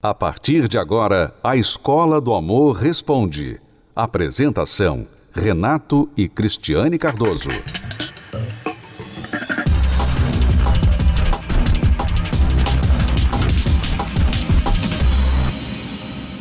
A 0.00 0.14
partir 0.14 0.68
de 0.68 0.78
agora, 0.78 1.34
a 1.42 1.56
Escola 1.56 2.20
do 2.20 2.32
Amor 2.32 2.76
Responde. 2.76 3.60
Apresentação: 3.96 5.08
Renato 5.32 6.08
e 6.16 6.28
Cristiane 6.28 6.96
Cardoso. 6.96 7.48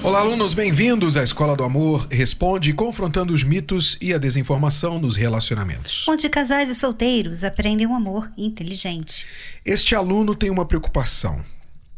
Olá, 0.03 0.19
alunos, 0.19 0.53
bem-vindos 0.53 1.17
à 1.17 1.23
Escola 1.23 1.55
do 1.55 1.63
Amor 1.63 2.07
Responde, 2.11 2.71
confrontando 2.73 3.33
os 3.33 3.43
mitos 3.43 3.97
e 3.99 4.13
a 4.13 4.19
desinformação 4.19 4.99
nos 4.99 5.15
relacionamentos. 5.15 6.07
Onde 6.07 6.29
casais 6.29 6.69
e 6.69 6.75
solteiros 6.75 7.43
aprendem 7.43 7.87
um 7.87 7.95
amor 7.95 8.31
inteligente. 8.37 9.25
Este 9.65 9.95
aluno 9.95 10.35
tem 10.35 10.51
uma 10.51 10.63
preocupação. 10.63 11.43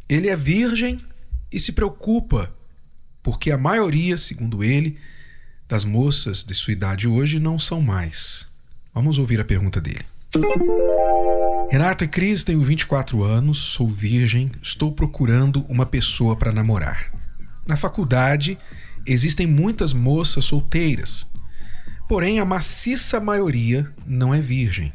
Ele 0.08 0.30
é 0.30 0.38
virgem 0.38 0.98
e 1.52 1.60
se 1.60 1.72
preocupa 1.72 2.54
porque 3.22 3.52
a 3.52 3.58
maioria, 3.58 4.18
segundo 4.18 4.64
ele, 4.64 4.98
das 5.68 5.86
moças 5.86 6.44
de 6.44 6.54
sua 6.54 6.74
idade 6.74 7.08
hoje 7.08 7.40
não 7.40 7.60
são 7.60 7.82
mais. 7.82 8.48
Vamos 8.94 9.20
ouvir 9.20 9.40
a 9.40 9.46
pergunta 9.46 9.80
dele. 9.80 10.06
Renato 11.70 12.04
e 12.04 12.08
Cris, 12.08 12.44
tenho 12.44 12.62
24 12.62 13.24
anos, 13.24 13.60
sou 13.60 13.88
virgem, 13.88 14.52
estou 14.62 14.92
procurando 14.92 15.64
uma 15.70 15.86
pessoa 15.86 16.36
para 16.36 16.52
namorar. 16.52 17.12
Na 17.68 17.78
faculdade 17.78 18.58
existem 19.06 19.46
muitas 19.46 19.94
moças 19.94 20.46
solteiras, 20.46 21.28
porém 22.08 22.40
a 22.40 22.46
maciça 22.46 23.20
maioria 23.20 23.92
não 24.06 24.34
é 24.34 24.42
virgem. 24.42 24.92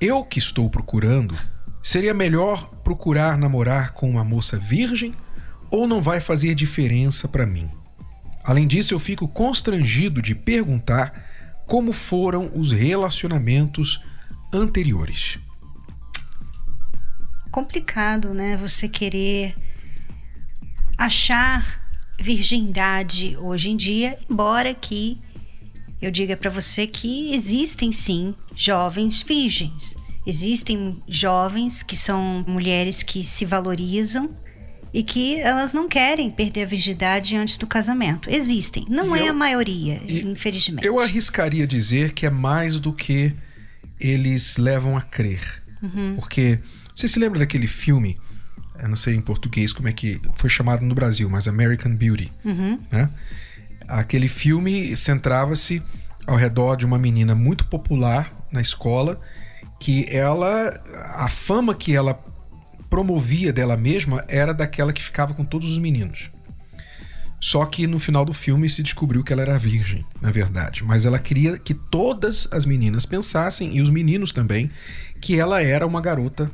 Eu 0.00 0.24
que 0.24 0.38
estou 0.38 0.68
procurando, 0.68 1.36
seria 1.82 2.12
melhor 2.12 2.70
procurar 2.82 3.38
namorar 3.38 3.92
com 3.92 4.10
uma 4.10 4.24
moça 4.24 4.58
virgem 4.58 5.14
ou 5.70 5.86
não 5.86 6.02
vai 6.02 6.20
fazer 6.20 6.54
diferença 6.54 7.28
para 7.28 7.46
mim. 7.46 7.70
Além 8.42 8.66
disso, 8.66 8.94
eu 8.94 8.98
fico 8.98 9.28
constrangido 9.28 10.20
de 10.20 10.34
perguntar 10.34 11.28
como 11.66 11.92
foram 11.92 12.50
os 12.54 12.72
relacionamentos 12.72 14.00
anteriores. 14.52 15.38
Complicado, 17.50 18.34
né? 18.34 18.56
Você 18.56 18.88
querer 18.88 19.54
achar 20.96 21.80
virgindade 22.20 23.36
hoje 23.38 23.70
em 23.70 23.76
dia, 23.76 24.18
embora 24.28 24.74
que 24.74 25.18
eu 26.00 26.10
diga 26.10 26.36
para 26.36 26.50
você 26.50 26.86
que 26.86 27.34
existem 27.34 27.92
sim 27.92 28.34
jovens 28.54 29.22
virgens. 29.22 29.96
Existem 30.26 31.02
jovens 31.08 31.82
que 31.82 31.96
são 31.96 32.44
mulheres 32.46 33.02
que 33.02 33.22
se 33.22 33.44
valorizam 33.44 34.34
e 34.92 35.02
que 35.02 35.38
elas 35.40 35.72
não 35.72 35.88
querem 35.88 36.30
perder 36.30 36.64
a 36.64 36.66
virgindade 36.66 37.36
antes 37.36 37.56
do 37.58 37.66
casamento. 37.66 38.28
Existem, 38.30 38.84
não 38.88 39.16
e 39.16 39.20
é 39.20 39.28
eu, 39.28 39.30
a 39.30 39.34
maioria, 39.34 40.02
infelizmente. 40.08 40.86
Eu 40.86 40.98
arriscaria 40.98 41.66
dizer 41.66 42.12
que 42.12 42.26
é 42.26 42.30
mais 42.30 42.78
do 42.78 42.92
que 42.92 43.34
eles 43.98 44.56
levam 44.56 44.96
a 44.96 45.02
crer. 45.02 45.62
Uhum. 45.82 46.16
Porque 46.16 46.58
você 46.94 47.06
se 47.06 47.18
lembra 47.18 47.38
daquele 47.38 47.66
filme, 47.66 48.18
eu 48.78 48.88
não 48.88 48.96
sei 48.96 49.14
em 49.14 49.20
português 49.20 49.72
como 49.72 49.88
é 49.88 49.92
que 49.92 50.20
foi 50.34 50.50
chamado 50.50 50.84
no 50.84 50.94
Brasil, 50.94 51.28
mas 51.30 51.46
American 51.46 51.94
Beauty, 51.94 52.32
uhum. 52.44 52.80
né? 52.90 53.10
Aquele 53.86 54.28
filme 54.28 54.96
centrava-se 54.96 55.82
ao 56.26 56.36
redor 56.36 56.76
de 56.76 56.86
uma 56.86 56.98
menina 56.98 57.34
muito 57.34 57.64
popular 57.66 58.46
na 58.52 58.60
escola 58.60 59.20
que 59.80 60.06
ela 60.10 60.80
a 61.14 61.28
fama 61.28 61.74
que 61.74 61.94
ela 61.94 62.22
promovia 62.90 63.52
dela 63.52 63.76
mesma 63.76 64.22
era 64.28 64.52
daquela 64.52 64.92
que 64.92 65.02
ficava 65.02 65.32
com 65.32 65.44
todos 65.44 65.70
os 65.70 65.78
meninos. 65.78 66.30
Só 67.40 67.64
que 67.64 67.86
no 67.86 67.98
final 67.98 68.24
do 68.24 68.34
filme 68.34 68.68
se 68.68 68.82
descobriu 68.82 69.24
que 69.24 69.32
ela 69.32 69.40
era 69.40 69.58
virgem, 69.58 70.04
na 70.20 70.30
verdade. 70.30 70.84
Mas 70.84 71.06
ela 71.06 71.18
queria 71.18 71.56
que 71.56 71.72
todas 71.72 72.46
as 72.50 72.66
meninas 72.66 73.06
pensassem, 73.06 73.76
e 73.76 73.80
os 73.80 73.88
meninos 73.88 74.30
também, 74.30 74.70
que 75.22 75.40
ela 75.40 75.62
era 75.62 75.86
uma 75.86 76.02
garota 76.02 76.50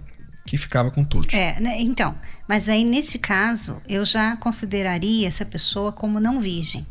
que 0.47 0.57
ficava 0.57 0.93
com 0.93 1.03
todos. 1.03 1.35
É, 1.35 1.59
né, 1.61 1.81
então. 1.81 2.15
Mas 2.47 2.69
aí 2.69 2.85
nesse 2.85 3.19
caso, 3.19 3.81
eu 3.89 4.05
já 4.05 4.37
consideraria 4.37 5.27
essa 5.27 5.45
pessoa 5.45 5.91
como 5.91 6.21
não 6.21 6.39
virgem. 6.39 6.87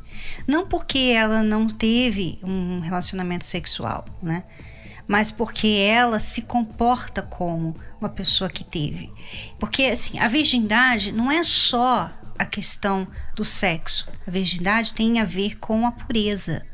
Não 0.45 0.67
porque 0.67 1.13
ela 1.15 1.41
não 1.41 1.65
teve 1.67 2.37
um 2.43 2.81
relacionamento 2.81 3.45
sexual, 3.45 4.05
né? 4.21 4.43
Mas 5.07 5.31
porque 5.31 5.67
ela 5.67 6.19
se 6.19 6.41
comporta 6.41 7.21
como 7.21 7.75
uma 7.99 8.09
pessoa 8.09 8.49
que 8.49 8.63
teve. 8.63 9.11
Porque 9.59 9.83
assim, 9.83 10.19
a 10.19 10.27
virgindade 10.27 11.11
não 11.11 11.31
é 11.31 11.43
só 11.43 12.11
a 12.37 12.45
questão 12.45 13.07
do 13.35 13.43
sexo. 13.43 14.07
A 14.27 14.31
virgindade 14.31 14.93
tem 14.93 15.19
a 15.19 15.25
ver 15.25 15.57
com 15.59 15.85
a 15.85 15.91
pureza 15.91 16.65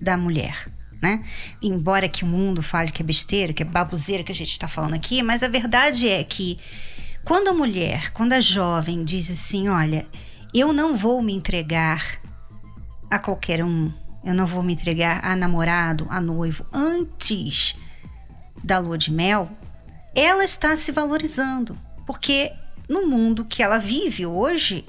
da 0.00 0.16
mulher. 0.16 0.68
Né? 1.02 1.24
Embora 1.62 2.08
que 2.08 2.24
o 2.24 2.26
mundo 2.26 2.62
fale 2.62 2.90
que 2.90 3.02
é 3.02 3.04
besteira, 3.04 3.54
que 3.54 3.62
é 3.62 3.66
babuzeira 3.66 4.22
que 4.22 4.32
a 4.32 4.34
gente 4.34 4.50
está 4.50 4.68
falando 4.68 4.94
aqui, 4.94 5.22
mas 5.22 5.42
a 5.42 5.48
verdade 5.48 6.06
é 6.06 6.22
que 6.22 6.58
quando 7.24 7.48
a 7.48 7.54
mulher, 7.54 8.10
quando 8.10 8.34
a 8.34 8.40
jovem 8.40 9.02
diz 9.02 9.30
assim: 9.30 9.68
Olha, 9.68 10.06
eu 10.52 10.74
não 10.74 10.94
vou 10.94 11.22
me 11.22 11.32
entregar 11.32 12.20
a 13.10 13.18
qualquer 13.18 13.64
um, 13.64 13.92
eu 14.24 14.34
não 14.34 14.46
vou 14.46 14.62
me 14.62 14.72
entregar 14.72 15.24
a 15.24 15.34
namorado, 15.34 16.06
a 16.10 16.20
noivo, 16.20 16.66
antes 16.72 17.74
da 18.62 18.78
lua 18.78 18.98
de 18.98 19.10
mel, 19.10 19.50
ela 20.14 20.44
está 20.44 20.76
se 20.76 20.92
valorizando. 20.92 21.78
Porque 22.06 22.52
no 22.88 23.06
mundo 23.06 23.44
que 23.44 23.62
ela 23.62 23.78
vive 23.78 24.26
hoje, 24.26 24.84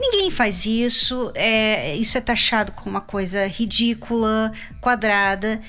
ninguém 0.00 0.30
faz 0.30 0.64
isso, 0.64 1.32
é, 1.34 1.94
isso 1.96 2.16
é 2.16 2.20
taxado 2.20 2.72
como 2.72 2.90
uma 2.90 3.00
coisa 3.00 3.46
ridícula, 3.46 4.52
quadrada, 4.80 5.60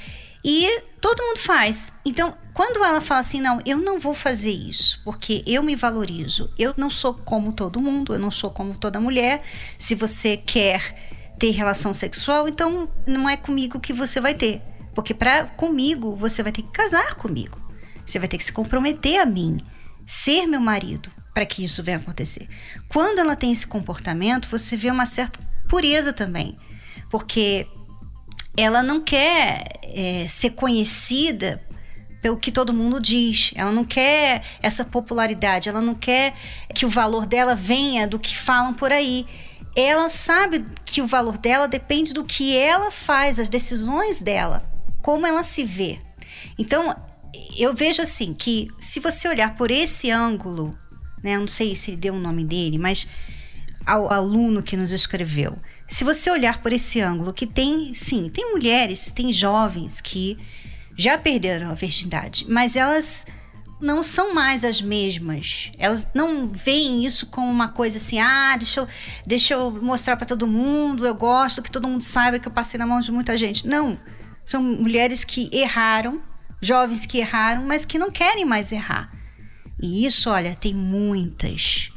e 0.43 0.81
todo 1.01 1.23
mundo 1.23 1.39
faz. 1.39 1.91
Então, 2.05 2.37
quando 2.53 2.83
ela 2.83 3.01
fala 3.01 3.21
assim, 3.21 3.41
não, 3.41 3.59
eu 3.65 3.77
não 3.77 3.99
vou 3.99 4.13
fazer 4.13 4.51
isso, 4.51 5.01
porque 5.03 5.43
eu 5.45 5.61
me 5.61 5.75
valorizo, 5.75 6.49
eu 6.57 6.73
não 6.77 6.89
sou 6.89 7.13
como 7.13 7.51
todo 7.51 7.81
mundo, 7.81 8.13
eu 8.13 8.19
não 8.19 8.31
sou 8.31 8.49
como 8.49 8.77
toda 8.77 8.99
mulher. 8.99 9.41
Se 9.77 9.95
você 9.95 10.37
quer 10.37 11.14
ter 11.39 11.51
relação 11.51 11.93
sexual, 11.93 12.47
então 12.47 12.89
não 13.05 13.29
é 13.29 13.35
comigo 13.37 13.79
que 13.79 13.93
você 13.93 14.19
vai 14.19 14.33
ter. 14.33 14.61
Porque 14.93 15.13
para 15.13 15.45
comigo 15.45 16.15
você 16.15 16.41
vai 16.41 16.51
ter 16.51 16.61
que 16.61 16.71
casar 16.71 17.15
comigo. 17.15 17.59
Você 18.05 18.19
vai 18.19 18.27
ter 18.27 18.37
que 18.37 18.43
se 18.43 18.53
comprometer 18.53 19.19
a 19.19 19.25
mim, 19.25 19.57
ser 20.05 20.47
meu 20.47 20.61
marido, 20.61 21.11
para 21.33 21.45
que 21.45 21.63
isso 21.63 21.83
venha 21.83 21.97
acontecer. 21.97 22.47
Quando 22.87 23.19
ela 23.19 23.35
tem 23.35 23.51
esse 23.51 23.67
comportamento, 23.67 24.47
você 24.47 24.77
vê 24.77 24.89
uma 24.89 25.05
certa 25.05 25.39
pureza 25.67 26.13
também, 26.13 26.57
porque 27.09 27.67
ela 28.55 28.81
não 28.81 29.01
quer 29.01 29.63
é, 29.83 30.27
ser 30.29 30.51
conhecida 30.51 31.61
pelo 32.21 32.37
que 32.37 32.51
todo 32.51 32.73
mundo 32.73 33.01
diz. 33.01 33.51
Ela 33.55 33.71
não 33.71 33.83
quer 33.83 34.43
essa 34.61 34.85
popularidade, 34.85 35.67
ela 35.67 35.81
não 35.81 35.93
quer 35.93 36.33
que 36.73 36.85
o 36.85 36.89
valor 36.89 37.25
dela 37.25 37.53
venha 37.53 38.07
do 38.07 38.17
que 38.17 38.35
falam 38.35 38.73
por 38.73 38.91
aí 38.91 39.27
ela 39.75 40.07
sabe 40.09 40.63
que 40.85 41.01
o 41.01 41.07
valor 41.07 41.37
dela 41.37 41.67
depende 41.67 42.13
do 42.13 42.23
que 42.23 42.55
ela 42.57 42.91
faz, 42.91 43.39
as 43.39 43.49
decisões 43.49 44.21
dela, 44.21 44.69
como 45.01 45.27
ela 45.27 45.43
se 45.43 45.65
vê. 45.65 45.99
Então, 46.57 46.95
eu 47.57 47.73
vejo 47.73 48.01
assim 48.01 48.33
que 48.33 48.69
se 48.79 48.99
você 48.99 49.27
olhar 49.27 49.55
por 49.55 49.69
esse 49.69 50.09
ângulo, 50.09 50.77
né, 51.21 51.35
eu 51.35 51.41
não 51.41 51.47
sei 51.47 51.75
se 51.75 51.91
ele 51.91 51.97
deu 51.97 52.13
o 52.13 52.19
nome 52.19 52.45
dele, 52.45 52.77
mas 52.77 53.07
ao 53.85 54.11
aluno 54.11 54.63
que 54.63 54.77
nos 54.77 54.91
escreveu, 54.91 55.57
se 55.87 56.03
você 56.03 56.31
olhar 56.31 56.61
por 56.61 56.71
esse 56.71 57.01
ângulo, 57.01 57.33
que 57.33 57.45
tem, 57.45 57.93
sim, 57.93 58.29
tem 58.29 58.51
mulheres, 58.51 59.11
tem 59.11 59.31
jovens 59.31 60.01
que 60.01 60.37
já 60.97 61.17
perderam 61.17 61.69
a 61.69 61.73
virgindade, 61.73 62.45
mas 62.47 62.75
elas 62.75 63.27
não 63.79 64.01
são 64.03 64.33
mais 64.33 64.63
as 64.63 64.81
mesmas. 64.81 65.71
Elas 65.77 66.07
não 66.13 66.47
veem 66.47 67.05
isso 67.05 67.27
como 67.27 67.49
uma 67.49 67.67
coisa 67.67 67.97
assim, 67.97 68.19
ah, 68.19 68.55
deixa 68.57 68.81
eu, 68.81 68.87
deixa 69.25 69.53
eu 69.53 69.71
mostrar 69.71 70.15
para 70.15 70.25
todo 70.25 70.47
mundo, 70.47 71.05
eu 71.05 71.15
gosto 71.15 71.61
que 71.61 71.71
todo 71.71 71.87
mundo 71.87 72.01
saiba 72.01 72.39
que 72.39 72.47
eu 72.47 72.51
passei 72.51 72.77
na 72.77 72.87
mão 72.87 72.99
de 72.99 73.11
muita 73.11 73.37
gente. 73.37 73.67
Não. 73.67 73.97
São 74.45 74.61
mulheres 74.61 75.23
que 75.23 75.49
erraram, 75.51 76.21
jovens 76.61 77.05
que 77.05 77.17
erraram, 77.17 77.63
mas 77.65 77.83
que 77.83 77.97
não 77.97 78.11
querem 78.11 78.45
mais 78.45 78.71
errar. 78.71 79.11
E 79.81 80.05
isso, 80.05 80.29
olha, 80.29 80.55
tem 80.55 80.73
muitas. 80.73 81.89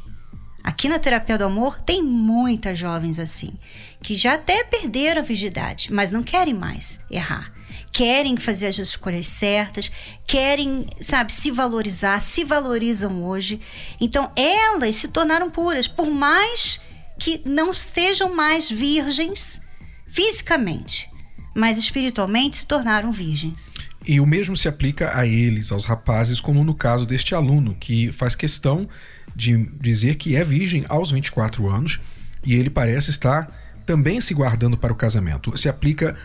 Aqui 0.63 0.89
na 0.89 0.99
terapia 0.99 1.37
do 1.37 1.45
amor 1.45 1.79
tem 1.79 2.03
muitas 2.03 2.77
jovens 2.77 3.17
assim, 3.17 3.53
que 4.01 4.15
já 4.15 4.33
até 4.33 4.63
perderam 4.63 5.21
a 5.21 5.23
virgindade, 5.23 5.91
mas 5.93 6.11
não 6.11 6.21
querem 6.21 6.53
mais 6.53 6.99
errar 7.09 7.58
querem 7.91 8.37
fazer 8.37 8.67
as 8.67 8.77
escolhas 8.77 9.27
certas, 9.27 9.91
querem, 10.25 10.87
sabe, 11.01 11.33
se 11.33 11.51
valorizar, 11.51 12.19
se 12.21 12.43
valorizam 12.43 13.23
hoje. 13.23 13.59
Então, 13.99 14.31
elas 14.35 14.95
se 14.95 15.07
tornaram 15.07 15.49
puras, 15.49 15.87
por 15.87 16.09
mais 16.09 16.79
que 17.19 17.41
não 17.45 17.73
sejam 17.73 18.33
mais 18.33 18.69
virgens 18.69 19.61
fisicamente, 20.07 21.09
mas 21.55 21.77
espiritualmente 21.77 22.57
se 22.57 22.67
tornaram 22.67 23.11
virgens. 23.11 23.71
E 24.05 24.19
o 24.19 24.25
mesmo 24.25 24.55
se 24.55 24.67
aplica 24.67 25.15
a 25.17 25.25
eles, 25.25 25.71
aos 25.71 25.85
rapazes, 25.85 26.39
como 26.39 26.63
no 26.63 26.73
caso 26.73 27.05
deste 27.05 27.35
aluno, 27.35 27.75
que 27.75 28.11
faz 28.11 28.35
questão 28.35 28.87
de 29.35 29.69
dizer 29.79 30.15
que 30.15 30.35
é 30.35 30.43
virgem 30.43 30.85
aos 30.89 31.11
24 31.11 31.69
anos 31.69 31.99
e 32.43 32.55
ele 32.55 32.69
parece 32.69 33.09
estar 33.09 33.53
também 33.85 34.21
se 34.21 34.33
guardando 34.33 34.77
para 34.77 34.93
o 34.93 34.95
casamento. 34.95 35.55
Se 35.57 35.67
aplica 35.67 36.15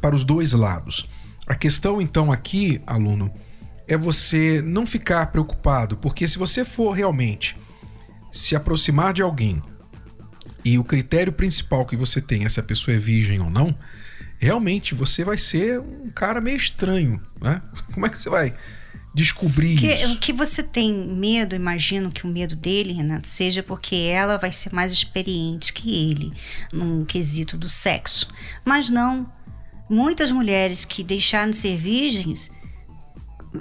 para 0.00 0.14
os 0.14 0.24
dois 0.24 0.52
lados. 0.52 1.08
A 1.46 1.54
questão 1.54 2.00
então 2.00 2.30
aqui, 2.30 2.80
aluno, 2.86 3.32
é 3.86 3.96
você 3.96 4.60
não 4.62 4.86
ficar 4.86 5.26
preocupado, 5.28 5.96
porque 5.96 6.28
se 6.28 6.38
você 6.38 6.64
for 6.64 6.92
realmente 6.92 7.56
se 8.30 8.54
aproximar 8.54 9.14
de 9.14 9.22
alguém 9.22 9.62
e 10.64 10.78
o 10.78 10.84
critério 10.84 11.32
principal 11.32 11.86
que 11.86 11.96
você 11.96 12.20
tem 12.20 12.44
é 12.44 12.48
se 12.48 12.60
a 12.60 12.62
pessoa 12.62 12.94
é 12.94 12.98
virgem 12.98 13.40
ou 13.40 13.48
não, 13.48 13.74
realmente 14.38 14.94
você 14.94 15.24
vai 15.24 15.38
ser 15.38 15.80
um 15.80 16.10
cara 16.10 16.40
meio 16.40 16.56
estranho, 16.56 17.20
né? 17.40 17.62
Como 17.94 18.04
é 18.04 18.08
que 18.10 18.22
você 18.22 18.28
vai 18.28 18.54
descobrir 19.14 19.76
que, 19.78 19.92
isso? 19.92 20.12
O 20.12 20.18
que 20.18 20.32
você 20.32 20.62
tem 20.62 20.92
medo, 20.92 21.56
imagino 21.56 22.12
que 22.12 22.24
o 22.24 22.28
medo 22.28 22.54
dele, 22.54 22.92
Renato, 22.92 23.26
seja 23.26 23.62
porque 23.62 23.96
ela 23.96 24.36
vai 24.36 24.52
ser 24.52 24.72
mais 24.72 24.92
experiente 24.92 25.72
que 25.72 26.10
ele 26.10 26.32
num 26.72 27.04
quesito 27.04 27.56
do 27.56 27.68
sexo. 27.68 28.28
Mas 28.64 28.90
não. 28.90 29.30
Muitas 29.88 30.30
mulheres 30.30 30.84
que 30.84 31.02
deixaram 31.02 31.50
de 31.50 31.56
ser 31.56 31.76
virgens, 31.76 32.50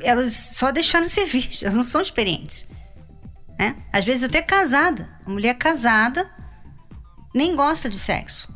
elas 0.01 0.33
só 0.33 0.71
deixaram 0.71 1.05
de 1.05 1.11
ser 1.11 1.25
virgens, 1.25 1.63
elas 1.63 1.75
não 1.75 1.83
são 1.83 2.01
experientes. 2.01 2.67
Né? 3.57 3.75
Às 3.91 4.05
vezes 4.05 4.23
até 4.23 4.41
casada. 4.41 5.09
A 5.25 5.29
mulher 5.29 5.55
casada 5.55 6.29
nem 7.33 7.55
gosta 7.55 7.89
de 7.89 7.97
sexo. 7.97 8.47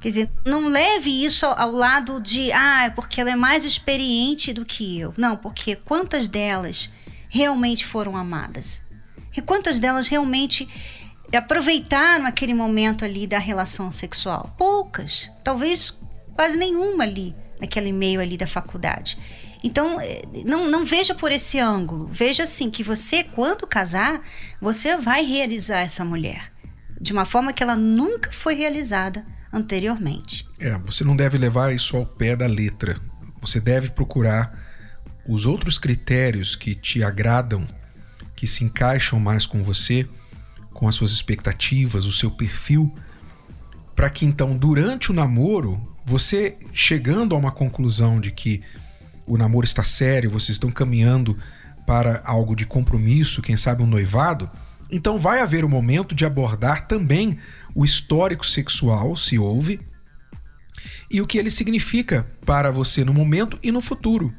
Quer 0.00 0.08
dizer, 0.08 0.30
não 0.44 0.68
leve 0.68 1.24
isso 1.24 1.46
ao 1.46 1.70
lado 1.70 2.20
de, 2.20 2.52
ah, 2.52 2.84
é 2.84 2.90
porque 2.90 3.20
ela 3.20 3.30
é 3.30 3.36
mais 3.36 3.64
experiente 3.64 4.52
do 4.52 4.64
que 4.64 4.98
eu. 4.98 5.12
Não, 5.16 5.36
porque 5.36 5.74
quantas 5.74 6.28
delas 6.28 6.90
realmente 7.28 7.86
foram 7.86 8.16
amadas? 8.16 8.82
E 9.36 9.40
quantas 9.40 9.78
delas 9.78 10.06
realmente 10.06 10.68
aproveitaram 11.34 12.24
aquele 12.24 12.54
momento 12.54 13.04
ali 13.04 13.26
da 13.26 13.38
relação 13.38 13.90
sexual? 13.90 14.54
Poucas. 14.56 15.30
Talvez 15.42 15.98
quase 16.36 16.56
nenhuma 16.56 17.02
ali, 17.02 17.34
naquele 17.60 17.92
meio 17.92 18.20
ali 18.20 18.36
da 18.36 18.46
faculdade. 18.46 19.18
Então, 19.64 20.00
eh, 20.00 20.22
não, 20.44 20.70
não 20.70 20.84
veja 20.84 21.14
por 21.14 21.32
esse 21.32 21.58
ângulo. 21.58 22.06
Veja 22.06 22.44
assim 22.44 22.70
que 22.70 22.84
você, 22.84 23.24
quando 23.24 23.66
casar, 23.66 24.20
você 24.60 24.96
vai 24.96 25.24
realizar 25.24 25.80
essa 25.80 26.04
mulher 26.04 26.52
de 27.00 27.12
uma 27.12 27.24
forma 27.24 27.52
que 27.52 27.62
ela 27.62 27.76
nunca 27.76 28.30
foi 28.30 28.54
realizada 28.54 29.24
anteriormente. 29.52 30.46
É, 30.58 30.78
você 30.78 31.04
não 31.04 31.16
deve 31.16 31.38
levar 31.38 31.74
isso 31.74 31.96
ao 31.96 32.06
pé 32.06 32.36
da 32.36 32.46
letra. 32.46 33.00
Você 33.40 33.60
deve 33.60 33.90
procurar 33.90 34.56
os 35.26 35.46
outros 35.46 35.78
critérios 35.78 36.54
que 36.54 36.74
te 36.74 37.02
agradam, 37.02 37.66
que 38.34 38.46
se 38.46 38.64
encaixam 38.64 39.18
mais 39.18 39.46
com 39.46 39.62
você, 39.62 40.06
com 40.72 40.86
as 40.86 40.94
suas 40.94 41.10
expectativas, 41.10 42.04
o 42.04 42.12
seu 42.12 42.30
perfil, 42.30 42.94
para 43.94 44.10
que 44.10 44.26
então 44.26 44.56
durante 44.56 45.10
o 45.10 45.14
namoro, 45.14 45.95
você 46.06 46.56
chegando 46.72 47.34
a 47.34 47.38
uma 47.38 47.50
conclusão 47.50 48.20
de 48.20 48.30
que 48.30 48.62
o 49.26 49.36
namoro 49.36 49.66
está 49.66 49.82
sério, 49.82 50.30
vocês 50.30 50.54
estão 50.54 50.70
caminhando 50.70 51.36
para 51.84 52.22
algo 52.24 52.54
de 52.54 52.64
compromisso, 52.64 53.42
quem 53.42 53.56
sabe 53.56 53.82
um 53.82 53.86
noivado, 53.86 54.48
então 54.88 55.18
vai 55.18 55.40
haver 55.40 55.64
o 55.64 55.68
momento 55.68 56.14
de 56.14 56.24
abordar 56.24 56.86
também 56.86 57.38
o 57.74 57.84
histórico 57.84 58.46
sexual, 58.46 59.16
se 59.16 59.36
houve, 59.36 59.80
e 61.10 61.20
o 61.20 61.26
que 61.26 61.38
ele 61.38 61.50
significa 61.50 62.24
para 62.44 62.70
você 62.70 63.04
no 63.04 63.12
momento 63.12 63.58
e 63.60 63.72
no 63.72 63.80
futuro. 63.80 64.32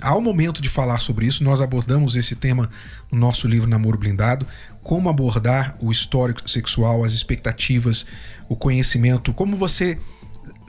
Ao 0.00 0.20
momento 0.20 0.62
de 0.62 0.68
falar 0.68 1.00
sobre 1.00 1.26
isso, 1.26 1.42
nós 1.42 1.60
abordamos 1.60 2.14
esse 2.14 2.36
tema 2.36 2.70
no 3.10 3.18
nosso 3.18 3.48
livro 3.48 3.68
Namoro 3.68 3.98
Blindado, 3.98 4.46
como 4.82 5.08
abordar 5.08 5.76
o 5.80 5.90
histórico 5.90 6.48
sexual, 6.48 7.04
as 7.04 7.12
expectativas, 7.12 8.06
o 8.48 8.56
conhecimento, 8.56 9.34
como 9.34 9.56
você 9.56 9.98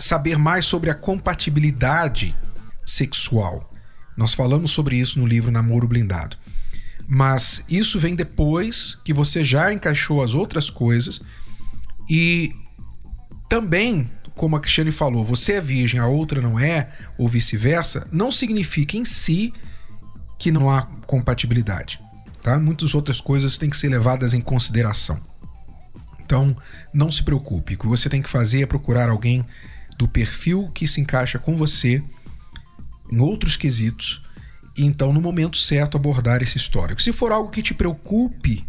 saber 0.01 0.38
mais 0.38 0.65
sobre 0.65 0.89
a 0.89 0.95
compatibilidade 0.95 2.36
sexual. 2.86 3.71
Nós 4.18 4.33
falamos 4.33 4.71
sobre 4.71 4.98
isso 4.98 5.19
no 5.19 5.25
livro 5.25 5.51
Namoro 5.51 5.88
Blindado. 5.88 6.38
Mas 7.07 7.63
isso 7.69 8.00
vem 8.00 8.15
depois 8.15 8.98
que 9.03 9.13
você 9.13 9.44
já 9.44 9.74
encaixou 9.74 10.24
as 10.24 10.33
outras 10.33 10.69
coisas 10.69 11.21
e 12.09 12.53
também, 13.50 14.09
como 14.36 14.56
a 14.56 14.59
Cristiane 14.59 14.92
falou, 14.92 15.25
você 15.25 15.53
é 15.53 15.62
virgem, 15.62 16.00
a 16.00 16.07
outra 16.07 16.42
não 16.42 16.59
é, 16.59 16.89
ou 17.18 17.27
vice-versa, 17.27 18.07
não 18.12 18.31
significa 18.31 18.95
em 18.95 19.03
si 19.03 19.53
que 20.39 20.51
não 20.51 20.69
há 20.69 20.83
compatibilidade. 21.06 22.00
Tá? 22.42 22.57
Muitas 22.57 22.95
outras 22.95 23.19
coisas 23.21 23.57
têm 23.57 23.69
que 23.69 23.77
ser 23.77 23.89
levadas 23.89 24.33
em 24.33 24.42
consideração. 24.42 25.19
Então, 26.24 26.56
não 26.94 27.12
se 27.12 27.24
preocupe. 27.24 27.75
O 27.75 27.77
que 27.77 27.88
você 27.88 28.09
tem 28.09 28.21
que 28.21 28.30
fazer 28.30 28.62
é 28.62 28.65
procurar 28.65 29.09
alguém 29.09 29.45
do 30.01 30.07
perfil 30.07 30.71
que 30.74 30.88
se 30.88 31.00
encaixa 31.00 31.38
com 31.38 31.56
você 31.56 32.03
em 33.12 33.19
outros 33.19 33.56
quesitos 33.56 34.19
e 34.75 34.83
então, 34.83 35.13
no 35.13 35.21
momento 35.21 35.59
certo, 35.59 35.95
abordar 35.95 36.42
esse 36.42 36.57
histórico. 36.57 37.00
Se 37.00 37.12
for 37.12 37.31
algo 37.31 37.51
que 37.51 37.62
te 37.62 37.71
preocupe, 37.71 38.65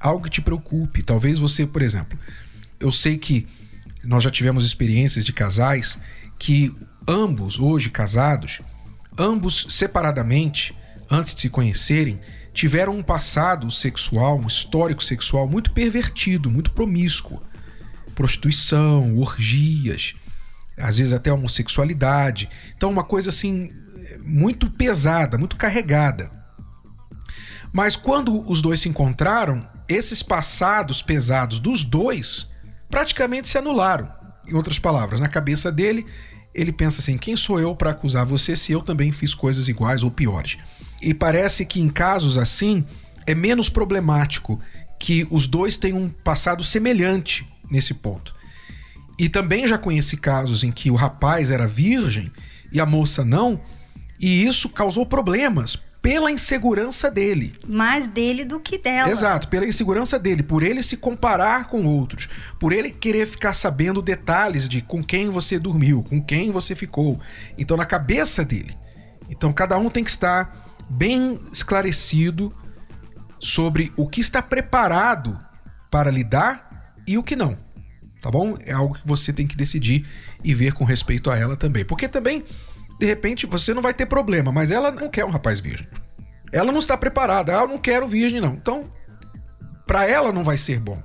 algo 0.00 0.24
que 0.24 0.30
te 0.30 0.40
preocupe, 0.40 1.02
talvez 1.02 1.38
você, 1.38 1.66
por 1.66 1.82
exemplo, 1.82 2.18
eu 2.80 2.90
sei 2.90 3.18
que 3.18 3.46
nós 4.02 4.24
já 4.24 4.30
tivemos 4.30 4.64
experiências 4.64 5.26
de 5.26 5.32
casais 5.32 6.00
que 6.38 6.74
ambos, 7.06 7.58
hoje 7.58 7.90
casados, 7.90 8.60
ambos 9.18 9.66
separadamente, 9.68 10.74
antes 11.10 11.34
de 11.34 11.42
se 11.42 11.50
conhecerem, 11.50 12.18
tiveram 12.54 12.96
um 12.96 13.02
passado 13.02 13.70
sexual, 13.70 14.38
um 14.38 14.46
histórico 14.46 15.04
sexual 15.04 15.46
muito 15.46 15.70
pervertido, 15.72 16.50
muito 16.50 16.70
promíscuo. 16.70 17.42
Prostituição, 18.14 19.18
orgias, 19.18 20.14
às 20.76 20.98
vezes 20.98 21.12
até 21.12 21.32
homossexualidade. 21.32 22.48
Então, 22.76 22.90
uma 22.90 23.04
coisa 23.04 23.30
assim 23.30 23.70
muito 24.22 24.70
pesada, 24.70 25.38
muito 25.38 25.56
carregada. 25.56 26.30
Mas 27.72 27.96
quando 27.96 28.48
os 28.50 28.60
dois 28.60 28.80
se 28.80 28.88
encontraram, 28.88 29.68
esses 29.88 30.22
passados 30.22 31.02
pesados 31.02 31.60
dos 31.60 31.84
dois 31.84 32.48
praticamente 32.90 33.48
se 33.48 33.58
anularam. 33.58 34.10
Em 34.46 34.54
outras 34.54 34.78
palavras, 34.78 35.20
na 35.20 35.28
cabeça 35.28 35.70
dele, 35.72 36.06
ele 36.54 36.72
pensa 36.72 37.00
assim: 37.00 37.18
quem 37.18 37.36
sou 37.36 37.60
eu 37.60 37.74
para 37.74 37.90
acusar 37.90 38.24
você 38.24 38.56
se 38.56 38.72
eu 38.72 38.80
também 38.80 39.12
fiz 39.12 39.34
coisas 39.34 39.68
iguais 39.68 40.02
ou 40.02 40.10
piores? 40.10 40.56
E 41.02 41.12
parece 41.12 41.66
que 41.66 41.80
em 41.80 41.88
casos 41.88 42.38
assim 42.38 42.84
é 43.26 43.34
menos 43.34 43.68
problemático 43.68 44.60
que 44.98 45.26
os 45.30 45.46
dois 45.46 45.76
tenham 45.76 45.98
um 45.98 46.08
passado 46.08 46.64
semelhante 46.64 47.46
nesse 47.70 47.92
ponto. 47.92 48.34
E 49.18 49.28
também 49.28 49.66
já 49.66 49.78
conheci 49.78 50.16
casos 50.16 50.62
em 50.62 50.70
que 50.70 50.90
o 50.90 50.94
rapaz 50.94 51.50
era 51.50 51.66
virgem 51.66 52.30
e 52.72 52.80
a 52.80 52.86
moça 52.86 53.24
não, 53.24 53.60
e 54.20 54.44
isso 54.44 54.68
causou 54.68 55.06
problemas 55.06 55.76
pela 56.06 56.30
insegurança 56.30 57.10
dele. 57.10 57.58
Mais 57.66 58.08
dele 58.08 58.44
do 58.44 58.60
que 58.60 58.78
dela. 58.78 59.10
Exato, 59.10 59.48
pela 59.48 59.66
insegurança 59.66 60.18
dele, 60.18 60.40
por 60.40 60.62
ele 60.62 60.80
se 60.80 60.96
comparar 60.96 61.66
com 61.66 61.84
outros, 61.84 62.28
por 62.60 62.72
ele 62.72 62.90
querer 62.90 63.26
ficar 63.26 63.52
sabendo 63.52 64.00
detalhes 64.00 64.68
de 64.68 64.80
com 64.80 65.02
quem 65.02 65.30
você 65.30 65.58
dormiu, 65.58 66.04
com 66.04 66.22
quem 66.22 66.52
você 66.52 66.76
ficou. 66.76 67.20
Então, 67.58 67.76
na 67.76 67.84
cabeça 67.84 68.44
dele. 68.44 68.78
Então, 69.28 69.52
cada 69.52 69.76
um 69.78 69.90
tem 69.90 70.04
que 70.04 70.10
estar 70.10 70.76
bem 70.88 71.40
esclarecido 71.52 72.54
sobre 73.40 73.92
o 73.96 74.08
que 74.08 74.20
está 74.20 74.40
preparado 74.40 75.36
para 75.90 76.08
lidar 76.08 76.94
e 77.04 77.18
o 77.18 77.22
que 77.22 77.34
não. 77.34 77.65
Tá 78.20 78.30
bom? 78.30 78.56
É 78.64 78.72
algo 78.72 78.94
que 78.94 79.06
você 79.06 79.32
tem 79.32 79.46
que 79.46 79.56
decidir 79.56 80.06
e 80.42 80.54
ver 80.54 80.72
com 80.72 80.84
respeito 80.84 81.30
a 81.30 81.36
ela 81.36 81.56
também. 81.56 81.84
Porque 81.84 82.08
também 82.08 82.42
de 82.98 83.06
repente 83.06 83.46
você 83.46 83.74
não 83.74 83.82
vai 83.82 83.94
ter 83.94 84.06
problema, 84.06 84.50
mas 84.50 84.70
ela 84.70 84.90
não 84.90 85.08
quer 85.08 85.24
um 85.24 85.30
rapaz 85.30 85.60
virgem. 85.60 85.86
Ela 86.52 86.72
não 86.72 86.78
está 86.78 86.96
preparada, 86.96 87.52
ela 87.52 87.66
não 87.66 87.78
quer 87.78 88.02
o 88.02 88.08
virgem 88.08 88.40
não. 88.40 88.54
Então, 88.54 88.90
para 89.86 90.08
ela 90.08 90.32
não 90.32 90.42
vai 90.42 90.56
ser 90.56 90.80
bom. 90.80 91.02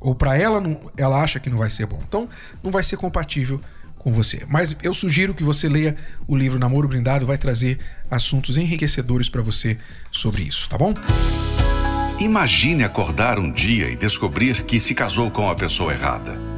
Ou 0.00 0.14
para 0.14 0.36
ela 0.36 0.60
não, 0.60 0.90
ela 0.96 1.22
acha 1.22 1.38
que 1.40 1.50
não 1.50 1.58
vai 1.58 1.70
ser 1.70 1.86
bom. 1.86 2.00
Então, 2.06 2.28
não 2.62 2.70
vai 2.70 2.82
ser 2.82 2.96
compatível 2.96 3.60
com 3.98 4.12
você. 4.12 4.44
Mas 4.48 4.74
eu 4.82 4.94
sugiro 4.94 5.34
que 5.34 5.44
você 5.44 5.68
leia 5.68 5.94
o 6.26 6.34
livro 6.34 6.58
Namoro 6.58 6.88
Blindado, 6.88 7.26
vai 7.26 7.36
trazer 7.36 7.78
assuntos 8.10 8.56
enriquecedores 8.56 9.28
para 9.28 9.42
você 9.42 9.78
sobre 10.10 10.42
isso, 10.42 10.68
tá 10.68 10.76
bom? 10.76 10.94
Imagine 12.18 12.84
acordar 12.84 13.38
um 13.38 13.50
dia 13.50 13.90
e 13.90 13.96
descobrir 13.96 14.64
que 14.64 14.80
se 14.80 14.94
casou 14.94 15.30
com 15.30 15.48
a 15.48 15.54
pessoa 15.54 15.92
errada. 15.92 16.49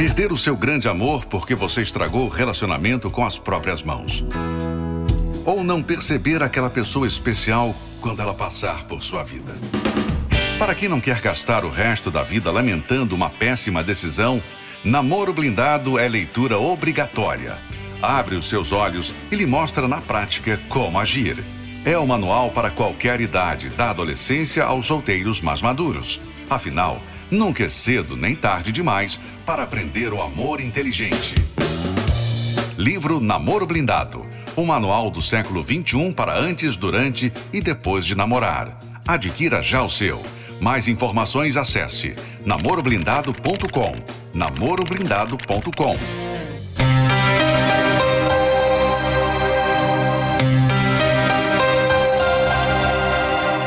Perder 0.00 0.32
o 0.32 0.36
seu 0.38 0.56
grande 0.56 0.88
amor 0.88 1.26
porque 1.26 1.54
você 1.54 1.82
estragou 1.82 2.24
o 2.24 2.30
relacionamento 2.30 3.10
com 3.10 3.22
as 3.22 3.38
próprias 3.38 3.82
mãos. 3.82 4.24
Ou 5.44 5.62
não 5.62 5.82
perceber 5.82 6.42
aquela 6.42 6.70
pessoa 6.70 7.06
especial 7.06 7.76
quando 8.00 8.22
ela 8.22 8.32
passar 8.32 8.86
por 8.86 9.02
sua 9.02 9.22
vida. 9.22 9.52
Para 10.58 10.74
quem 10.74 10.88
não 10.88 11.02
quer 11.02 11.20
gastar 11.20 11.66
o 11.66 11.68
resto 11.68 12.10
da 12.10 12.22
vida 12.22 12.50
lamentando 12.50 13.14
uma 13.14 13.28
péssima 13.28 13.84
decisão, 13.84 14.42
Namoro 14.82 15.34
Blindado 15.34 15.98
é 15.98 16.08
leitura 16.08 16.58
obrigatória. 16.58 17.58
Abre 18.00 18.36
os 18.36 18.48
seus 18.48 18.72
olhos 18.72 19.14
e 19.30 19.36
lhe 19.36 19.44
mostra 19.44 19.86
na 19.86 20.00
prática 20.00 20.58
como 20.70 20.98
agir. 20.98 21.44
É 21.84 21.98
o 21.98 22.06
manual 22.06 22.52
para 22.52 22.70
qualquer 22.70 23.20
idade, 23.20 23.68
da 23.68 23.90
adolescência 23.90 24.64
aos 24.64 24.86
solteiros 24.86 25.42
mais 25.42 25.60
maduros. 25.60 26.22
Afinal, 26.48 27.02
nunca 27.30 27.64
é 27.64 27.68
cedo 27.68 28.16
nem 28.16 28.34
tarde 28.34 28.72
demais 28.72 29.20
para 29.46 29.62
aprender 29.62 30.12
o 30.12 30.22
amor 30.22 30.60
inteligente. 30.60 31.34
Livro 32.76 33.20
Namoro 33.20 33.66
Blindado. 33.66 34.22
Um 34.56 34.64
manual 34.64 35.10
do 35.10 35.20
século 35.20 35.62
XXI 35.62 36.12
para 36.14 36.38
antes, 36.38 36.76
durante 36.76 37.32
e 37.52 37.60
depois 37.60 38.04
de 38.04 38.14
namorar. 38.14 38.78
Adquira 39.06 39.60
já 39.60 39.82
o 39.82 39.90
seu. 39.90 40.22
Mais 40.60 40.88
informações 40.88 41.56
acesse 41.56 42.14
namoroblindado.com. 42.44 43.94
namoroblindado.com. 44.34 46.29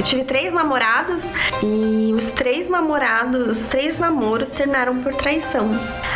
Eu 0.04 0.08
tive 0.08 0.24
três 0.26 0.54
namorados 0.54 1.24
e 1.64 2.14
os 2.14 2.26
três 2.26 2.70
namorados, 2.70 3.48
os 3.48 3.68
três 3.68 3.98
namoros 3.98 4.50
terminaram 4.52 5.02
por 5.02 5.14
traição. 5.14 5.70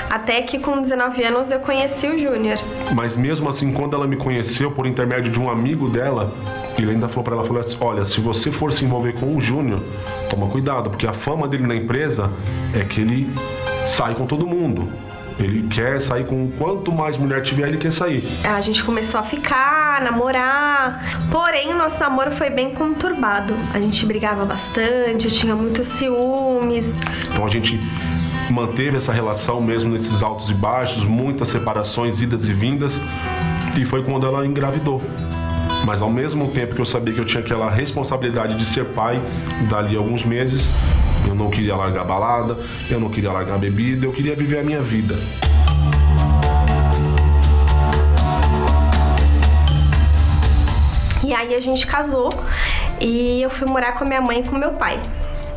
Até 0.10 0.42
que 0.42 0.60
com 0.60 0.82
19 0.82 1.24
anos 1.24 1.52
eu 1.54 1.62
conheci 1.62 2.06
o 2.06 2.20
Júnior. 2.20 2.58
Mas 2.94 3.16
mesmo 3.16 3.48
assim, 3.48 3.72
quando 3.72 3.96
ela 3.96 4.06
me 4.06 4.18
conheceu 4.18 4.72
por 4.72 4.86
intermédio 4.86 5.32
de 5.32 5.40
um 5.40 5.50
amigo 5.50 5.88
dela, 5.88 6.34
ele 6.78 6.92
ainda 6.92 7.08
falou 7.08 7.24
para 7.24 7.36
ela, 7.36 7.46
falou 7.46 7.62
assim, 7.62 7.78
olha, 7.80 8.04
se 8.04 8.20
você 8.20 8.52
for 8.52 8.74
se 8.74 8.84
envolver 8.84 9.14
com 9.14 9.34
o 9.38 9.40
Júnior, 9.40 9.82
toma 10.30 10.50
cuidado, 10.50 10.90
porque 10.90 11.08
a 11.08 11.14
fama 11.14 11.48
dele 11.48 11.66
na 11.66 11.76
empresa 11.76 12.30
é 12.76 12.84
que 12.84 13.00
ele 13.00 13.34
sai 13.86 14.14
com 14.16 14.26
todo 14.26 14.46
mundo. 14.46 14.92
Ele 15.40 15.68
quer 15.68 16.02
sair 16.02 16.26
com 16.26 16.50
quanto 16.52 16.92
mais 16.92 17.16
mulher 17.16 17.44
tiver, 17.44 17.68
ele 17.68 17.78
quer 17.78 17.92
sair. 17.92 18.24
A 18.44 18.60
gente 18.62 18.84
começou 18.84 19.20
a 19.20 19.24
ficar, 19.24 20.02
namorar. 20.02 21.28
Porém, 21.32 21.74
o 21.74 21.78
nosso 21.78 22.00
namoro 22.00 22.32
foi 22.32 22.50
bem 22.50 22.74
conturbado. 22.74 23.54
A 23.74 23.80
gente 23.80 24.04
brigava 24.06 24.46
bastante, 24.46 25.28
tinha 25.28 25.56
muitos 25.56 25.86
ciúmes. 25.88 26.88
Então 27.32 27.46
a 27.46 27.50
gente 27.50 27.80
manteve 28.50 28.98
essa 28.98 29.14
relação 29.14 29.62
mesmo 29.62 29.92
nesses 29.92 30.24
altos 30.24 30.50
e 30.50 30.54
baixos, 30.54 31.04
muitas 31.06 31.50
separações, 31.50 32.20
idas 32.22 32.48
e 32.48 32.54
vindas. 32.54 33.02
E 33.78 33.86
foi 33.86 34.04
quando 34.04 34.26
ela 34.26 34.46
engravidou. 34.46 35.02
Mas 35.86 36.02
ao 36.02 36.10
mesmo 36.10 36.50
tempo 36.50 36.74
que 36.74 36.82
eu 36.82 36.86
sabia 36.86 37.14
que 37.14 37.20
eu 37.20 37.26
tinha 37.26 37.44
aquela 37.44 37.70
responsabilidade 37.70 38.58
de 38.58 38.66
ser 38.66 38.86
pai, 38.86 39.22
dali 39.70 39.96
a 39.96 40.00
alguns 40.00 40.26
meses, 40.26 40.74
eu 41.28 41.36
não 41.36 41.50
queria 41.50 41.76
largar 41.76 42.02
a 42.02 42.04
balada, 42.04 42.58
eu 42.90 43.00
não 43.00 43.10
queria 43.10 43.32
largar 43.32 43.56
a 43.56 43.58
bebida, 43.58 44.06
eu 44.06 44.14
queria 44.14 44.36
viver 44.36 44.60
a 44.60 44.64
minha 44.64 44.82
vida. 44.82 45.20
E 51.26 51.34
aí 51.34 51.54
a 51.54 51.60
gente 51.60 51.86
casou 51.86 52.30
e 53.02 53.42
eu 53.42 53.50
fui 53.50 53.68
morar 53.68 53.94
com 53.94 54.06
a 54.06 54.08
minha 54.08 54.22
mãe 54.22 54.40
e 54.40 54.44
com 54.44 54.56
meu 54.56 54.72
pai. 54.72 55.00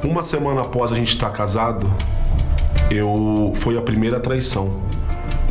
Uma 0.03 0.25
semana 0.25 0.63
após 0.63 0.91
a 0.91 0.97
gente 0.97 1.11
estar 1.11 1.31
casado, 1.31 1.93
eu 2.91 3.55
foi 3.59 3.79
a 3.79 3.83
primeira 3.83 4.19
traição. 4.19 4.81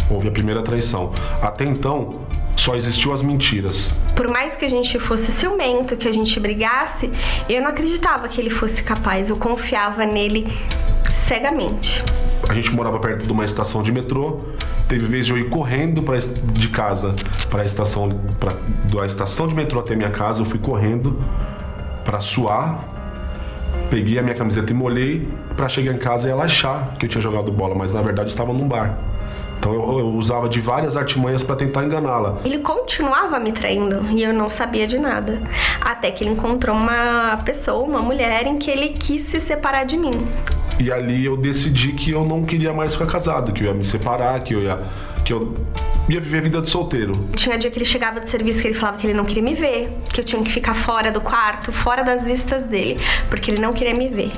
Houve 0.09 0.27
a 0.27 0.31
primeira 0.31 0.61
traição. 0.61 1.13
Até 1.41 1.63
então, 1.63 2.21
só 2.69 2.75
existiu 2.75 3.11
as 3.11 3.23
mentiras. 3.23 3.91
Por 4.15 4.29
mais 4.29 4.55
que 4.55 4.63
a 4.63 4.69
gente 4.69 4.99
fosse 4.99 5.31
ciumento, 5.31 5.97
que 5.97 6.07
a 6.07 6.11
gente 6.11 6.39
brigasse, 6.39 7.09
eu 7.49 7.61
não 7.63 7.69
acreditava 7.69 8.27
que 8.27 8.39
ele 8.39 8.51
fosse 8.51 8.83
capaz. 8.83 9.31
Eu 9.31 9.37
confiava 9.37 10.05
nele 10.05 10.47
cegamente. 11.15 12.03
A 12.47 12.53
gente 12.53 12.71
morava 12.71 12.99
perto 12.99 13.25
de 13.25 13.31
uma 13.31 13.43
estação 13.43 13.81
de 13.81 13.91
metrô. 13.91 14.41
Teve 14.87 15.07
vez 15.07 15.25
de 15.25 15.31
eu 15.31 15.39
ir 15.39 15.49
correndo 15.49 16.03
pra, 16.03 16.17
de 16.17 16.69
casa 16.69 17.15
para 17.49 17.63
a 17.63 17.65
estação, 17.65 18.09
pra, 18.39 18.53
da 18.93 19.03
estação 19.03 19.47
de 19.47 19.55
metrô 19.55 19.79
até 19.79 19.95
minha 19.95 20.11
casa. 20.11 20.41
Eu 20.41 20.45
fui 20.45 20.59
correndo 20.59 21.19
para 22.05 22.21
suar. 22.21 22.83
Peguei 23.89 24.19
a 24.19 24.21
minha 24.21 24.35
camiseta 24.35 24.71
e 24.71 24.75
molhei 24.75 25.27
para 25.55 25.67
chegar 25.67 25.91
em 25.91 25.97
casa 25.97 26.27
e 26.27 26.31
ela 26.31 26.43
achar 26.43 26.95
que 26.99 27.07
eu 27.07 27.09
tinha 27.09 27.21
jogado 27.21 27.51
bola, 27.51 27.73
mas 27.73 27.95
na 27.95 28.01
verdade 28.03 28.29
estava 28.29 28.53
num 28.53 28.67
bar. 28.67 28.95
Então 29.59 29.73
eu, 29.73 29.99
eu 29.99 30.07
usava 30.07 30.47
de 30.47 30.59
várias 30.59 30.95
artimanhas 30.95 31.43
para 31.43 31.55
tentar 31.55 31.83
enganá-la. 31.83 32.39
Ele 32.45 32.59
continuava 32.59 33.39
me 33.39 33.51
traindo 33.51 34.05
e 34.09 34.23
eu 34.23 34.33
não 34.33 34.49
sabia 34.49 34.87
de 34.87 34.97
nada. 34.97 35.37
Até 35.81 36.11
que 36.11 36.23
ele 36.23 36.31
encontrou 36.31 36.75
uma 36.75 37.37
pessoa, 37.43 37.83
uma 37.83 37.99
mulher, 38.01 38.47
em 38.47 38.57
que 38.57 38.71
ele 38.71 38.89
quis 38.89 39.23
se 39.23 39.39
separar 39.39 39.83
de 39.83 39.97
mim. 39.97 40.27
E 40.79 40.89
ali 40.91 41.25
eu 41.25 41.35
decidi 41.35 41.91
que 41.91 42.11
eu 42.11 42.25
não 42.25 42.45
queria 42.45 42.71
mais 42.71 42.95
ficar 42.95 43.07
casado, 43.07 43.51
que 43.51 43.63
eu 43.63 43.67
ia 43.67 43.73
me 43.73 43.83
separar, 43.83 44.39
que 44.41 44.53
eu 44.53 44.61
ia, 44.61 44.79
que 45.25 45.33
eu 45.33 45.53
ia 46.07 46.21
viver 46.21 46.37
a 46.37 46.41
vida 46.41 46.61
de 46.61 46.69
solteiro. 46.69 47.11
Tinha 47.35 47.57
dia 47.57 47.69
que 47.69 47.77
ele 47.77 47.85
chegava 47.85 48.21
do 48.21 48.27
serviço 48.27 48.61
que 48.61 48.69
ele 48.69 48.75
falava 48.75 48.97
que 48.97 49.05
ele 49.05 49.13
não 49.13 49.25
queria 49.25 49.43
me 49.43 49.55
ver, 49.55 49.93
que 50.13 50.21
eu 50.21 50.23
tinha 50.23 50.41
que 50.41 50.49
ficar 50.49 50.73
fora 50.73 51.11
do 51.11 51.19
quarto, 51.19 51.73
fora 51.73 52.01
das 52.01 52.25
vistas 52.25 52.63
dele, 52.63 52.97
porque 53.29 53.51
ele 53.51 53.61
não 53.61 53.73
queria 53.73 53.93
me 53.93 54.07
ver. 54.07 54.31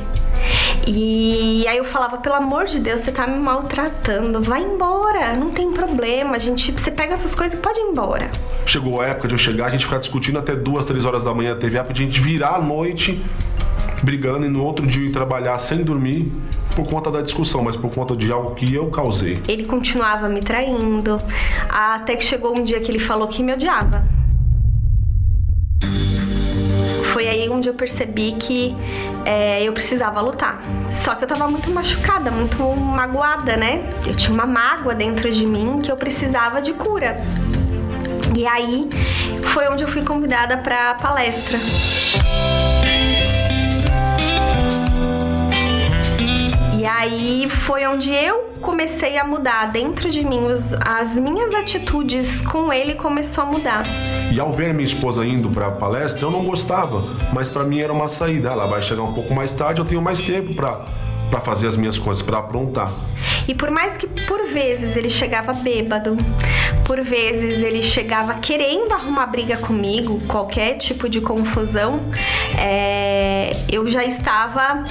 E 0.88 1.65
aí 1.67 1.77
eu 1.77 1.85
falava, 1.85 2.17
pelo 2.17 2.35
amor 2.35 2.65
de 2.65 2.79
Deus, 2.79 3.01
você 3.01 3.11
tá 3.11 3.27
me 3.27 3.38
maltratando, 3.38 4.41
vai 4.41 4.63
embora, 4.63 5.35
não 5.35 5.51
tem 5.51 5.71
problema, 5.71 6.35
a 6.35 6.39
gente, 6.39 6.71
você 6.71 6.89
pega 6.89 7.15
suas 7.15 7.35
coisas 7.35 7.57
e 7.57 7.61
pode 7.61 7.79
ir 7.79 7.83
embora. 7.83 8.31
Chegou 8.65 9.01
a 9.01 9.05
época 9.05 9.27
de 9.27 9.33
eu 9.35 9.38
chegar, 9.38 9.67
a 9.67 9.69
gente 9.69 9.85
ficar 9.85 10.00
discutindo 10.00 10.39
até 10.39 10.55
duas, 10.55 10.85
três 10.85 11.05
horas 11.05 11.23
da 11.23 11.33
manhã, 11.33 11.53
a 11.53 11.67
de 11.67 11.77
a 11.77 11.93
gente 11.93 12.19
virar 12.19 12.55
a 12.55 12.61
noite 12.61 13.21
brigando 14.03 14.45
e 14.45 14.50
no 14.50 14.63
outro 14.63 14.85
dia 14.88 15.07
ir 15.07 15.11
trabalhar 15.11 15.57
sem 15.59 15.83
dormir 15.83 16.31
por 16.75 16.88
conta 16.88 17.11
da 17.11 17.21
discussão, 17.21 17.63
mas 17.63 17.75
por 17.75 17.91
conta 17.93 18.15
de 18.15 18.31
algo 18.31 18.55
que 18.55 18.73
eu 18.73 18.89
causei. 18.89 19.39
Ele 19.47 19.65
continuava 19.65 20.27
me 20.27 20.41
traindo, 20.41 21.21
até 21.69 22.15
que 22.15 22.23
chegou 22.23 22.57
um 22.57 22.63
dia 22.63 22.79
que 22.79 22.89
ele 22.89 23.00
falou 23.00 23.27
que 23.27 23.43
me 23.43 23.53
odiava. 23.53 24.03
Foi 27.21 27.29
aí 27.29 27.47
onde 27.49 27.69
eu 27.69 27.75
percebi 27.75 28.31
que 28.31 28.75
é, 29.25 29.61
eu 29.61 29.71
precisava 29.73 30.19
lutar. 30.21 30.59
Só 30.91 31.13
que 31.13 31.23
eu 31.23 31.27
tava 31.27 31.47
muito 31.47 31.69
machucada, 31.69 32.31
muito 32.31 32.57
magoada, 32.63 33.55
né? 33.55 33.87
Eu 34.07 34.15
tinha 34.15 34.33
uma 34.33 34.47
mágoa 34.47 34.95
dentro 34.95 35.29
de 35.29 35.45
mim 35.45 35.81
que 35.83 35.91
eu 35.91 35.95
precisava 35.95 36.59
de 36.63 36.73
cura. 36.73 37.21
E 38.35 38.47
aí 38.47 38.89
foi 39.53 39.67
onde 39.69 39.83
eu 39.83 39.87
fui 39.87 40.01
convidada 40.03 40.57
para 40.57 40.95
palestra. 40.95 41.59
E 46.81 46.85
aí 46.88 47.47
foi 47.47 47.85
onde 47.85 48.11
eu 48.11 48.53
comecei 48.59 49.15
a 49.19 49.23
mudar 49.23 49.71
dentro 49.71 50.09
de 50.09 50.25
mim, 50.25 50.45
os, 50.45 50.73
as 50.73 51.15
minhas 51.15 51.53
atitudes 51.53 52.41
com 52.41 52.73
ele 52.73 52.95
começou 52.95 53.43
a 53.43 53.45
mudar. 53.45 53.85
E 54.33 54.39
ao 54.39 54.51
ver 54.51 54.73
minha 54.73 54.88
esposa 54.88 55.23
indo 55.23 55.47
para 55.51 55.67
a 55.67 55.71
palestra, 55.71 56.25
eu 56.25 56.31
não 56.31 56.43
gostava, 56.43 57.03
mas 57.31 57.50
para 57.50 57.63
mim 57.63 57.81
era 57.81 57.93
uma 57.93 58.07
saída. 58.07 58.50
Ela 58.50 58.65
vai 58.65 58.81
chegar 58.81 59.03
um 59.03 59.13
pouco 59.13 59.31
mais 59.31 59.53
tarde, 59.53 59.79
eu 59.79 59.85
tenho 59.85 60.01
mais 60.01 60.23
tempo 60.23 60.55
para 60.55 60.83
para 61.31 61.39
fazer 61.39 61.65
as 61.67 61.77
minhas 61.77 61.97
coisas, 61.97 62.21
para 62.21 62.38
aprontar. 62.38 62.91
E 63.47 63.55
por 63.55 63.71
mais 63.71 63.97
que 63.97 64.05
por 64.05 64.47
vezes 64.47 64.95
ele 64.95 65.09
chegava 65.09 65.53
bêbado, 65.53 66.17
por 66.85 67.01
vezes 67.01 67.63
ele 67.63 67.81
chegava 67.81 68.35
querendo 68.35 68.91
arrumar 68.91 69.27
briga 69.27 69.57
comigo, 69.57 70.19
qualquer 70.27 70.77
tipo 70.77 71.07
de 71.07 71.21
confusão, 71.21 72.01
é, 72.59 73.51
eu 73.71 73.88
já 73.88 74.03
estava 74.03 74.83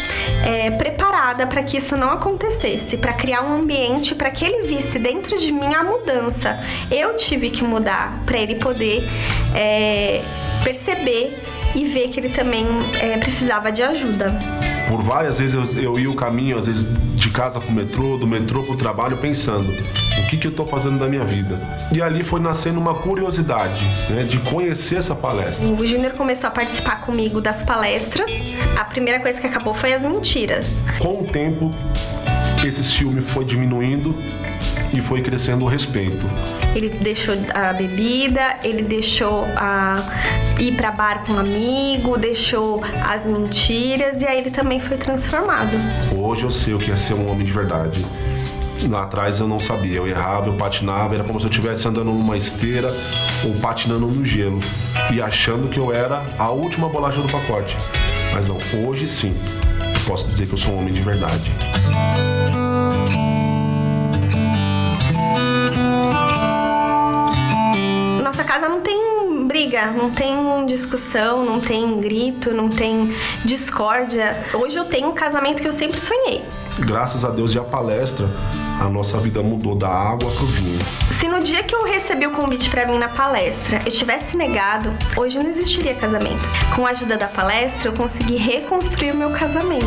é, 0.44 0.70
preparada 0.70 1.46
para 1.46 1.62
que 1.62 1.76
isso 1.76 1.96
não 1.96 2.10
acontecesse, 2.10 2.96
para 2.96 3.12
criar 3.12 3.42
um 3.42 3.60
ambiente 3.60 4.14
para 4.14 4.30
que 4.30 4.44
ele 4.44 4.66
visse 4.66 4.98
dentro 4.98 5.38
de 5.38 5.52
mim 5.52 5.74
a 5.74 5.84
mudança. 5.84 6.58
Eu 6.90 7.14
tive 7.16 7.50
que 7.50 7.62
mudar 7.62 8.22
para 8.24 8.38
ele 8.38 8.54
poder 8.54 9.06
é, 9.54 10.22
perceber 10.64 11.38
e 11.80 11.84
ver 11.86 12.08
que 12.08 12.20
ele 12.20 12.28
também 12.28 12.66
é, 13.00 13.16
precisava 13.16 13.72
de 13.72 13.82
ajuda. 13.82 14.38
Por 14.88 15.02
várias 15.02 15.38
vezes 15.38 15.74
eu, 15.74 15.82
eu 15.82 15.98
ia 15.98 16.10
o 16.10 16.14
caminho, 16.14 16.58
às 16.58 16.66
vezes 16.66 16.86
de 17.14 17.30
casa 17.30 17.58
pro 17.58 17.72
metrô, 17.72 18.18
do 18.18 18.26
metrô 18.26 18.62
pro 18.62 18.76
trabalho, 18.76 19.16
pensando 19.16 19.70
o 19.70 20.26
que, 20.28 20.36
que 20.36 20.46
eu 20.46 20.52
tô 20.52 20.66
fazendo 20.66 20.98
da 20.98 21.06
minha 21.06 21.24
vida. 21.24 21.58
E 21.92 22.02
ali 22.02 22.22
foi 22.22 22.40
nascendo 22.40 22.78
uma 22.78 22.94
curiosidade, 22.94 23.82
né, 24.10 24.24
de 24.24 24.38
conhecer 24.38 24.96
essa 24.96 25.14
palestra. 25.14 25.66
O 25.66 25.86
Júnior 25.86 26.12
começou 26.12 26.48
a 26.48 26.50
participar 26.50 27.00
comigo 27.02 27.40
das 27.40 27.62
palestras. 27.62 28.30
A 28.78 28.84
primeira 28.84 29.20
coisa 29.20 29.40
que 29.40 29.46
acabou 29.46 29.74
foi 29.74 29.94
as 29.94 30.02
mentiras. 30.02 30.74
Com 30.98 31.22
o 31.22 31.24
tempo, 31.24 31.72
esse 32.68 32.82
ciúme 32.82 33.20
foi 33.20 33.44
diminuindo 33.44 34.14
e 34.92 35.00
foi 35.00 35.22
crescendo 35.22 35.64
o 35.64 35.68
respeito. 35.68 36.26
Ele 36.74 36.90
deixou 37.00 37.34
a 37.54 37.72
bebida, 37.72 38.58
ele 38.62 38.82
deixou 38.82 39.44
a 39.56 39.94
ir 40.58 40.76
para 40.76 40.90
bar 40.90 41.24
com 41.24 41.32
um 41.32 41.38
amigo, 41.38 42.16
deixou 42.18 42.82
as 43.02 43.24
mentiras 43.26 44.20
e 44.20 44.26
aí 44.26 44.38
ele 44.38 44.50
também 44.50 44.80
foi 44.80 44.96
transformado. 44.96 45.76
Hoje 46.14 46.44
eu 46.44 46.50
sei 46.50 46.74
o 46.74 46.78
que 46.78 46.90
é 46.90 46.96
ser 46.96 47.14
um 47.14 47.30
homem 47.30 47.46
de 47.46 47.52
verdade. 47.52 48.04
Lá 48.88 49.02
atrás 49.02 49.38
eu 49.38 49.46
não 49.46 49.60
sabia, 49.60 49.96
eu 49.96 50.08
errava, 50.08 50.46
eu 50.46 50.54
patinava, 50.54 51.14
era 51.14 51.22
como 51.22 51.38
se 51.38 51.46
eu 51.46 51.50
estivesse 51.50 51.86
andando 51.86 52.06
numa 52.06 52.36
esteira 52.36 52.94
ou 53.44 53.54
patinando 53.60 54.06
no 54.06 54.24
gelo 54.24 54.58
e 55.12 55.20
achando 55.20 55.68
que 55.68 55.78
eu 55.78 55.92
era 55.92 56.24
a 56.38 56.50
última 56.50 56.88
bolacha 56.88 57.20
do 57.20 57.30
pacote. 57.30 57.76
Mas 58.32 58.48
não, 58.48 58.58
hoje 58.86 59.06
sim, 59.06 59.36
posso 60.06 60.26
dizer 60.26 60.46
que 60.46 60.54
eu 60.54 60.58
sou 60.58 60.74
um 60.74 60.78
homem 60.78 60.94
de 60.94 61.02
verdade. 61.02 61.52
Casa 68.50 68.68
não 68.68 68.80
tem 68.80 69.46
briga, 69.46 69.92
não 69.92 70.10
tem 70.10 70.66
discussão, 70.66 71.44
não 71.44 71.60
tem 71.60 72.00
grito, 72.00 72.52
não 72.52 72.68
tem 72.68 73.14
discórdia. 73.44 74.36
Hoje 74.52 74.76
eu 74.76 74.86
tenho 74.86 75.10
um 75.10 75.12
casamento 75.12 75.62
que 75.62 75.68
eu 75.68 75.72
sempre 75.72 76.00
sonhei. 76.00 76.44
Graças 76.80 77.24
a 77.24 77.30
Deus 77.30 77.54
e 77.54 77.60
a 77.60 77.62
palestra, 77.62 78.28
a 78.80 78.88
nossa 78.88 79.18
vida 79.18 79.40
mudou 79.40 79.76
da 79.76 79.88
água 79.88 80.28
pro 80.32 80.46
vinho. 80.46 80.80
Se 81.12 81.28
no 81.28 81.38
dia 81.38 81.62
que 81.62 81.72
eu 81.72 81.84
recebi 81.84 82.26
o 82.26 82.32
convite 82.32 82.68
para 82.68 82.86
vir 82.86 82.98
na 82.98 83.08
palestra 83.08 83.78
eu 83.86 83.92
tivesse 83.92 84.36
negado, 84.36 84.92
hoje 85.16 85.38
não 85.38 85.48
existiria 85.48 85.94
casamento. 85.94 86.42
Com 86.74 86.84
a 86.84 86.90
ajuda 86.90 87.16
da 87.16 87.28
palestra, 87.28 87.88
eu 87.88 87.92
consegui 87.92 88.34
reconstruir 88.34 89.12
o 89.12 89.16
meu 89.16 89.30
casamento. 89.30 89.86